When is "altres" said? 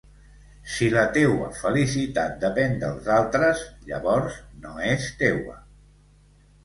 3.17-3.61